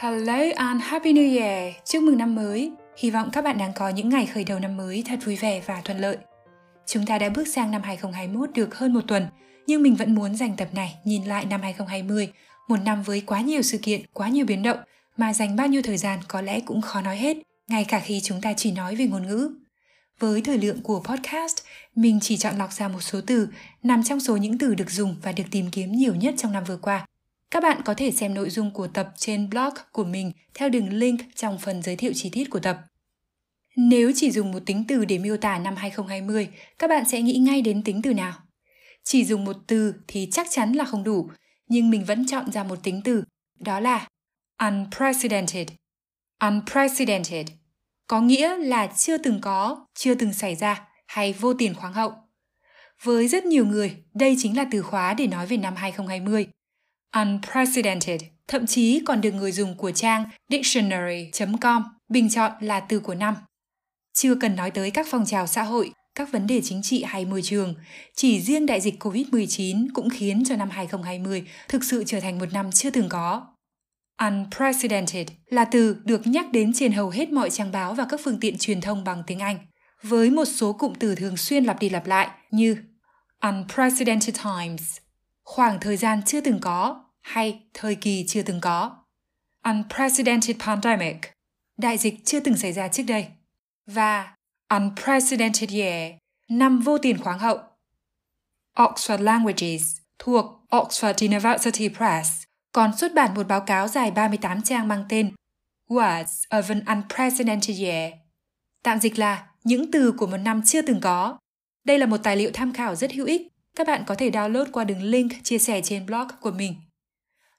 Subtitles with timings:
[0.00, 1.74] Hello and Happy New Year!
[1.84, 2.72] Chúc mừng năm mới!
[2.96, 5.62] Hy vọng các bạn đang có những ngày khởi đầu năm mới thật vui vẻ
[5.66, 6.16] và thuận lợi.
[6.86, 9.26] Chúng ta đã bước sang năm 2021 được hơn một tuần,
[9.66, 12.28] nhưng mình vẫn muốn dành tập này nhìn lại năm 2020,
[12.68, 14.78] một năm với quá nhiều sự kiện, quá nhiều biến động,
[15.16, 17.36] mà dành bao nhiêu thời gian có lẽ cũng khó nói hết,
[17.68, 19.50] ngay cả khi chúng ta chỉ nói về ngôn ngữ.
[20.18, 21.56] Với thời lượng của podcast,
[21.94, 23.48] mình chỉ chọn lọc ra một số từ
[23.82, 26.64] nằm trong số những từ được dùng và được tìm kiếm nhiều nhất trong năm
[26.64, 27.06] vừa qua.
[27.50, 30.92] Các bạn có thể xem nội dung của tập trên blog của mình theo đường
[30.92, 32.78] link trong phần giới thiệu chi tiết của tập.
[33.76, 36.48] Nếu chỉ dùng một tính từ để miêu tả năm 2020,
[36.78, 38.32] các bạn sẽ nghĩ ngay đến tính từ nào?
[39.04, 41.30] Chỉ dùng một từ thì chắc chắn là không đủ,
[41.68, 43.24] nhưng mình vẫn chọn ra một tính từ,
[43.58, 44.08] đó là
[44.58, 45.68] unprecedented.
[46.40, 47.46] Unprecedented
[48.06, 52.12] có nghĩa là chưa từng có, chưa từng xảy ra hay vô tiền khoáng hậu.
[53.02, 56.46] Với rất nhiều người, đây chính là từ khóa để nói về năm 2020.
[57.16, 63.14] Unprecedented thậm chí còn được người dùng của trang dictionary.com bình chọn là từ của
[63.14, 63.34] năm.
[64.12, 67.24] Chưa cần nói tới các phong trào xã hội, các vấn đề chính trị hay
[67.24, 67.74] môi trường,
[68.16, 72.52] chỉ riêng đại dịch COVID-19 cũng khiến cho năm 2020 thực sự trở thành một
[72.52, 73.46] năm chưa từng có.
[74.18, 78.40] Unprecedented là từ được nhắc đến trên hầu hết mọi trang báo và các phương
[78.40, 79.58] tiện truyền thông bằng tiếng Anh,
[80.02, 82.76] với một số cụm từ thường xuyên lặp đi lặp lại như
[83.42, 84.96] unprecedented times,
[85.50, 88.96] khoảng thời gian chưa từng có hay thời kỳ chưa từng có.
[89.64, 91.16] Unprecedented pandemic,
[91.78, 93.26] đại dịch chưa từng xảy ra trước đây.
[93.86, 94.34] Và
[94.68, 96.12] unprecedented year,
[96.48, 97.58] năm vô tiền khoáng hậu.
[98.76, 102.42] Oxford Languages thuộc Oxford University Press
[102.72, 105.34] còn xuất bản một báo cáo dài 38 trang mang tên
[105.88, 108.12] Words of an Unprecedented Year.
[108.82, 111.38] Tạm dịch là những từ của một năm chưa từng có.
[111.84, 113.50] Đây là một tài liệu tham khảo rất hữu ích.
[113.76, 116.74] Các bạn có thể download qua đường link chia sẻ trên blog của mình.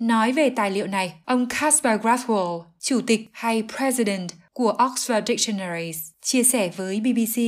[0.00, 5.98] Nói về tài liệu này, ông Caspar Grathwohl, chủ tịch hay president của Oxford Dictionaries,
[6.22, 7.38] chia sẻ với BBC.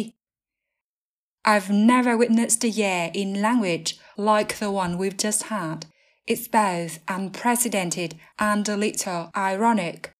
[1.45, 5.77] I've never witnessed a year in language like the one we've just had–
[6.29, 10.13] It's both unprecedented and a little ironic.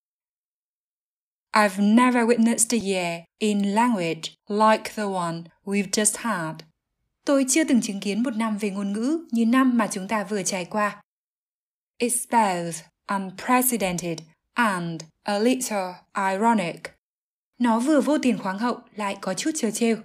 [1.53, 6.63] I've never witnessed a year in language like the one we've just had.
[7.25, 10.23] Tôi chưa từng chứng kiến một năm về ngôn ngữ như năm mà chúng ta
[10.23, 11.01] vừa trải qua.
[12.01, 12.75] It's both
[13.07, 14.19] unprecedented
[14.53, 15.93] and a little
[16.31, 16.81] ironic.
[17.59, 19.97] Nó vừa vô tiền khoáng hậu lại có chút trơ trêu.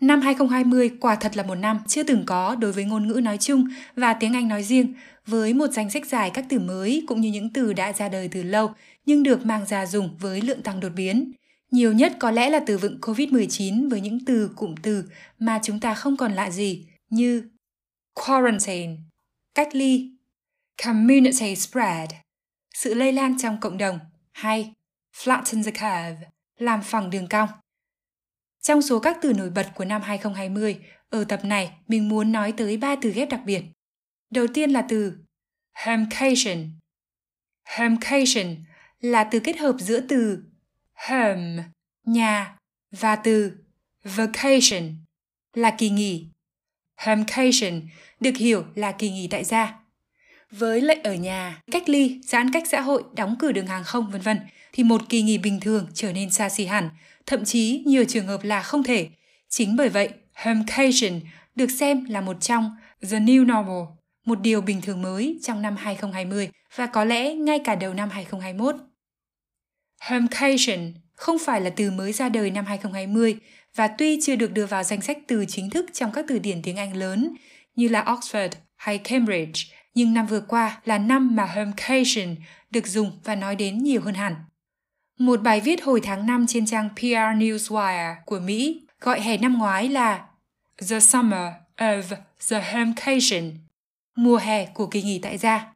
[0.00, 3.38] Năm 2020 quả thật là một năm chưa từng có đối với ngôn ngữ nói
[3.38, 3.64] chung
[3.96, 4.94] và tiếng Anh nói riêng,
[5.26, 8.28] với một danh sách dài các từ mới cũng như những từ đã ra đời
[8.28, 8.72] từ lâu
[9.06, 11.32] nhưng được mang ra dùng với lượng tăng đột biến.
[11.70, 15.04] Nhiều nhất có lẽ là từ vựng COVID-19 với những từ cụm từ
[15.38, 17.50] mà chúng ta không còn lạ gì như
[18.14, 18.96] quarantine,
[19.54, 20.10] cách ly,
[20.84, 22.10] community spread,
[22.74, 23.98] sự lây lan trong cộng đồng
[24.32, 24.72] hay
[25.16, 26.28] flatten the curve,
[26.58, 27.48] làm phẳng đường cong.
[28.62, 30.78] Trong số các từ nổi bật của năm 2020,
[31.10, 33.62] ở tập này mình muốn nói tới ba từ ghép đặc biệt.
[34.30, 35.18] Đầu tiên là từ
[35.72, 36.78] hamcation
[37.64, 38.56] hamcation
[39.00, 40.42] là từ kết hợp giữa từ
[41.06, 41.64] home,
[42.04, 42.56] nhà
[42.90, 43.52] và từ
[44.04, 44.94] vacation
[45.54, 46.26] là kỳ nghỉ.
[46.96, 47.82] Homecation
[48.20, 49.74] được hiểu là kỳ nghỉ tại gia.
[50.50, 54.10] Với lệnh ở nhà, cách ly, giãn cách xã hội, đóng cửa đường hàng không
[54.10, 54.40] vân vân
[54.72, 56.90] thì một kỳ nghỉ bình thường trở nên xa xỉ hẳn
[57.28, 59.08] thậm chí nhiều trường hợp là không thể.
[59.48, 61.20] Chính bởi vậy, homecation
[61.54, 62.76] được xem là một trong
[63.10, 63.82] the new normal,
[64.24, 68.10] một điều bình thường mới trong năm 2020 và có lẽ ngay cả đầu năm
[68.10, 68.74] 2021.
[70.00, 73.38] Homecation không phải là từ mới ra đời năm 2020
[73.74, 76.62] và tuy chưa được đưa vào danh sách từ chính thức trong các từ điển
[76.62, 77.36] tiếng Anh lớn
[77.74, 79.62] như là Oxford hay Cambridge,
[79.94, 82.36] nhưng năm vừa qua là năm mà homecation
[82.70, 84.34] được dùng và nói đến nhiều hơn hẳn.
[85.18, 89.58] Một bài viết hồi tháng 5 trên trang PR Newswire của Mỹ gọi hè năm
[89.58, 90.26] ngoái là
[90.90, 92.02] The Summer of
[92.50, 93.58] the Homecation,
[94.16, 95.72] mùa hè của kỳ nghỉ tại gia.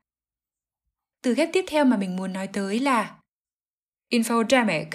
[1.22, 3.14] Từ ghép tiếp theo mà mình muốn nói tới là
[4.12, 4.86] infodemic.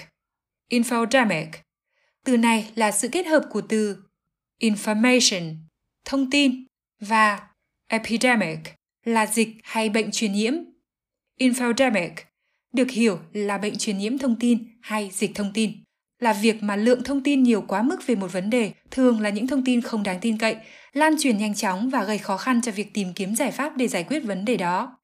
[0.70, 1.48] Infodemic.
[2.26, 3.98] Từ này là sự kết hợp của từ
[4.60, 5.56] information,
[6.06, 6.66] thông tin
[7.00, 7.40] và
[7.88, 8.60] epidemic
[9.04, 10.54] là dịch hay bệnh truyền nhiễm.
[11.40, 12.12] Infodemic
[12.74, 15.72] được hiểu là bệnh truyền nhiễm thông tin hay dịch thông tin
[16.20, 19.30] là việc mà lượng thông tin nhiều quá mức về một vấn đề, thường là
[19.30, 20.56] những thông tin không đáng tin cậy,
[20.94, 23.88] lan truyền nhanh chóng và gây khó khăn cho việc tìm kiếm giải pháp để
[23.88, 24.98] giải quyết vấn đề đó.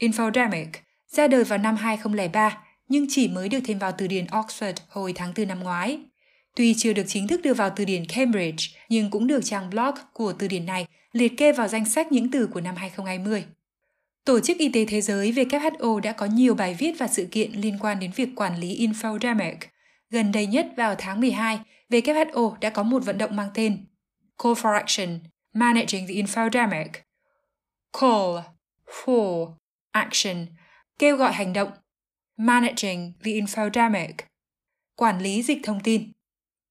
[0.00, 0.66] Infodemic
[1.08, 2.64] ra đời vào năm 2003
[2.94, 5.98] nhưng chỉ mới được thêm vào từ điển Oxford hồi tháng 4 năm ngoái.
[6.56, 9.94] Tuy chưa được chính thức đưa vào từ điển Cambridge, nhưng cũng được trang blog
[10.12, 13.44] của từ điển này liệt kê vào danh sách những từ của năm 2020.
[14.24, 17.52] Tổ chức Y tế Thế giới WHO đã có nhiều bài viết và sự kiện
[17.52, 19.56] liên quan đến việc quản lý infodemic.
[20.10, 21.60] Gần đây nhất vào tháng 12,
[21.90, 23.86] WHO đã có một vận động mang tên
[24.42, 25.18] Call for Action,
[25.52, 26.88] Managing the Infodemic.
[28.00, 28.38] Call
[28.86, 29.52] for
[29.90, 30.46] Action,
[30.98, 31.68] kêu gọi hành động.
[32.36, 34.12] Managing the Infodemic,
[34.96, 36.12] quản lý dịch thông tin.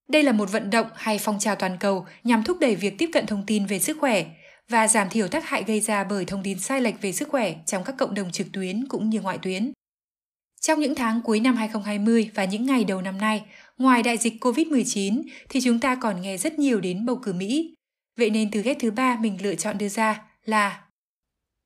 [0.09, 3.09] Đây là một vận động hay phong trào toàn cầu nhằm thúc đẩy việc tiếp
[3.13, 4.25] cận thông tin về sức khỏe
[4.69, 7.55] và giảm thiểu tác hại gây ra bởi thông tin sai lệch về sức khỏe
[7.65, 9.71] trong các cộng đồng trực tuyến cũng như ngoại tuyến.
[10.61, 13.45] Trong những tháng cuối năm 2020 và những ngày đầu năm nay,
[13.77, 17.73] ngoài đại dịch COVID-19 thì chúng ta còn nghe rất nhiều đến bầu cử Mỹ.
[18.17, 20.83] Vậy nên từ ghép thứ ba mình lựa chọn đưa ra là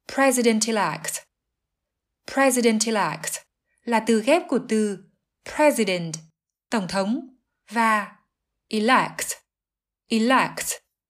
[0.07, 1.23] President-elect.
[2.31, 3.46] President-elect
[3.87, 4.97] là từ ghép của từ
[5.55, 6.13] President,
[6.69, 7.27] Tổng thống,
[7.71, 8.15] và
[8.69, 9.27] elect.
[10.09, 10.67] Elect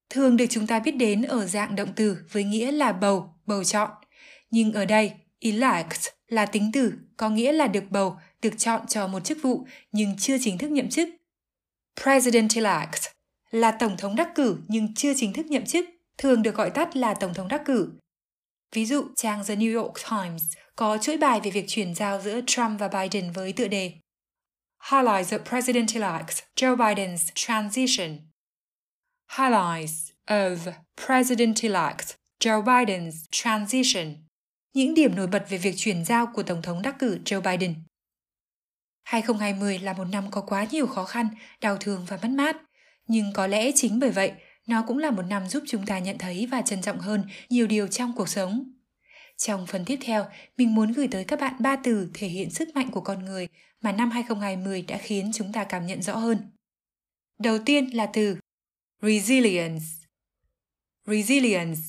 [0.09, 3.63] thường được chúng ta biết đến ở dạng động từ với nghĩa là bầu, bầu
[3.63, 3.91] chọn.
[4.50, 9.07] Nhưng ở đây, elect là tính từ, có nghĩa là được bầu, được chọn cho
[9.07, 11.09] một chức vụ nhưng chưa chính thức nhậm chức.
[12.00, 13.09] President-elect
[13.51, 15.85] là tổng thống đắc cử nhưng chưa chính thức nhậm chức,
[16.18, 17.91] thường được gọi tắt là tổng thống đắc cử.
[18.72, 20.44] Ví dụ, trang The New York Times
[20.75, 23.94] có chuỗi bài về việc chuyển giao giữa Trump và Biden với tựa đề
[24.92, 28.18] Highlights of President-elect Joe Biden's transition
[29.38, 30.58] Highlights of
[30.98, 34.16] President-elect Joe Biden's transition.
[34.74, 37.75] Những điểm nổi bật về việc chuyển giao của Tổng thống đắc cử Joe Biden.
[39.04, 41.30] 2020 là một năm có quá nhiều khó khăn,
[41.62, 42.58] đau thương và mất mát.
[43.08, 44.31] Nhưng có lẽ chính bởi vậy,
[44.68, 47.68] nó cũng là một năm giúp chúng ta nhận thấy và trân trọng hơn nhiều
[47.68, 48.74] điều trong cuộc sống.
[49.38, 50.25] Trong phần tiếp theo,
[50.58, 53.48] mình muốn gửi tới các bạn ba từ thể hiện sức mạnh của con người
[53.81, 56.38] mà năm 2020 đã khiến chúng ta cảm nhận rõ hơn.
[57.40, 58.38] Đầu tiên là từ
[59.02, 59.86] Resilience.
[61.06, 61.81] Resilience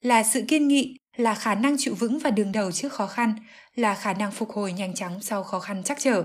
[0.00, 3.34] là sự kiên nghị, là khả năng chịu vững và đường đầu trước khó khăn,
[3.74, 6.24] là khả năng phục hồi nhanh chóng sau khó khăn chắc trở.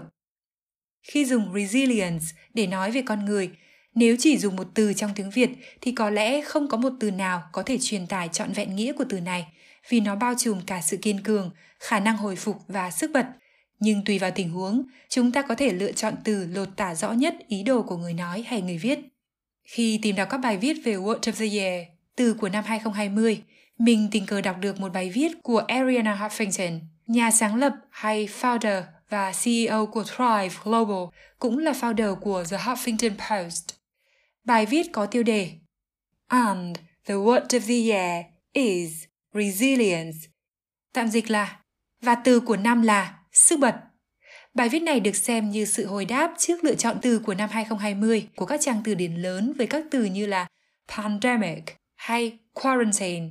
[1.04, 3.52] Khi dùng resilience để nói về con người,
[3.96, 5.50] nếu chỉ dùng một từ trong tiếng Việt
[5.82, 8.94] thì có lẽ không có một từ nào có thể truyền tải trọn vẹn nghĩa
[8.94, 9.48] của từ này,
[9.90, 13.26] vì nó bao trùm cả sự kiên cường, khả năng hồi phục và sức bật.
[13.80, 17.12] Nhưng tùy vào tình huống, chúng ta có thể lựa chọn từ lột tả rõ
[17.12, 19.00] nhất ý đồ của người nói hay người viết.
[19.64, 23.44] Khi tìm đọc các bài viết về Word of the Year từ của năm 2020,
[23.78, 28.28] mình tình cờ đọc được một bài viết của Ariana Huffington, nhà sáng lập hay
[28.42, 31.04] founder và CEO của Thrive Global,
[31.40, 33.83] cũng là founder của The Huffington Post.
[34.44, 35.52] Bài viết có tiêu đề
[36.28, 39.04] And the word of the year is
[39.34, 40.18] resilience.
[40.94, 41.60] Tạm dịch là
[42.02, 43.76] và từ của năm là sức bật.
[44.54, 47.50] Bài viết này được xem như sự hồi đáp trước lựa chọn từ của năm
[47.50, 50.48] 2020 của các trang từ điển lớn với các từ như là
[50.88, 51.64] pandemic
[51.96, 53.30] hay quarantine.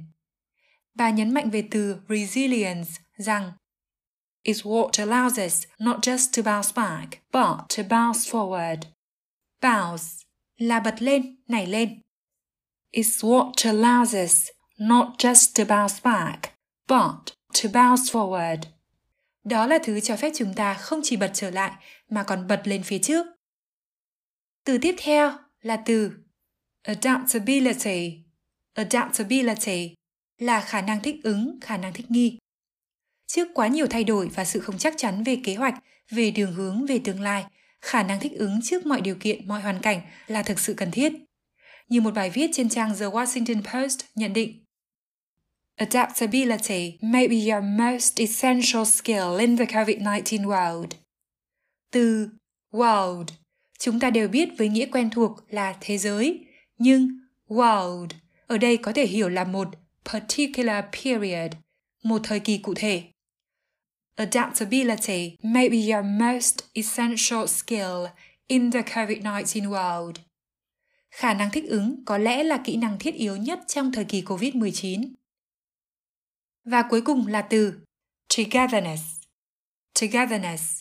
[0.95, 3.53] Bà nhấn mạnh về từ resilience rằng
[4.45, 8.81] It's what allows us not just to bounce back, but to bounce forward.
[9.63, 10.05] Bounce
[10.57, 12.01] là bật lên, nảy lên.
[12.93, 16.41] It's what allows us not just to bounce back,
[16.89, 18.59] but to bounce forward.
[19.45, 21.73] Đó là thứ cho phép chúng ta không chỉ bật trở lại
[22.09, 23.27] mà còn bật lên phía trước.
[24.65, 26.13] Từ tiếp theo là từ
[26.83, 28.19] adaptability.
[28.75, 29.95] Adaptability
[30.39, 32.39] là khả năng thích ứng, khả năng thích nghi.
[33.27, 35.75] Trước quá nhiều thay đổi và sự không chắc chắn về kế hoạch,
[36.11, 37.45] về đường hướng, về tương lai,
[37.83, 40.91] khả năng thích ứng trước mọi điều kiện, mọi hoàn cảnh là thực sự cần
[40.91, 41.13] thiết.
[41.89, 44.63] Như một bài viết trên trang The Washington Post nhận định,
[45.77, 50.89] Adaptability may be your most essential skill in the COVID-19 world.
[51.91, 52.29] Từ
[52.71, 53.27] world,
[53.79, 56.47] chúng ta đều biết với nghĩa quen thuộc là thế giới,
[56.79, 57.09] nhưng
[57.49, 58.09] world
[58.47, 59.69] ở đây có thể hiểu là một
[60.13, 61.53] particular period,
[62.05, 63.03] một thời kỳ cụ thể.
[64.17, 68.07] Adaptability may be your most essential skill
[68.47, 70.13] in the COVID-19 world.
[71.11, 74.23] Khả năng thích ứng có lẽ là kỹ năng thiết yếu nhất trong thời kỳ
[74.23, 75.13] COVID-19.
[76.65, 77.75] Và cuối cùng là từ
[78.37, 79.03] togetherness.
[80.01, 80.81] Togetherness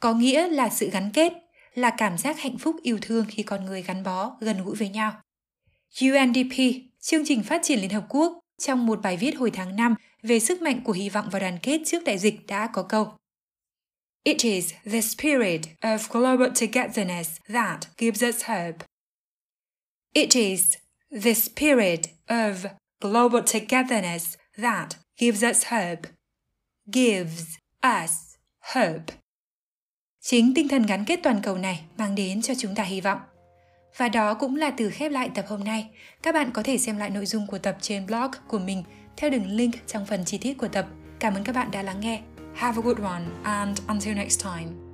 [0.00, 1.32] có nghĩa là sự gắn kết,
[1.74, 4.88] là cảm giác hạnh phúc yêu thương khi con người gắn bó, gần gũi với
[4.88, 5.20] nhau.
[6.02, 6.56] UNDP,
[7.00, 10.40] chương trình phát triển Liên Hợp Quốc, trong một bài viết hồi tháng 5 về
[10.40, 13.12] sức mạnh của hy vọng và đoàn kết trước đại dịch đã có câu
[14.24, 18.86] It is the spirit of global togetherness that gives us hope.
[20.14, 20.76] It is
[21.22, 22.54] the spirit of
[23.00, 26.10] global togetherness that gives us hope.
[26.86, 27.56] Gives
[28.04, 28.10] us
[28.60, 29.14] hope.
[30.20, 33.20] Chính tinh thần gắn kết toàn cầu này mang đến cho chúng ta hy vọng.
[33.96, 35.88] Và đó cũng là từ khép lại tập hôm nay.
[36.22, 38.82] Các bạn có thể xem lại nội dung của tập trên blog của mình
[39.20, 40.86] theo đường link trong phần chi tiết của tập.
[41.18, 42.22] Cảm ơn các bạn đã lắng nghe.
[42.54, 44.87] Have a good one, and until next time.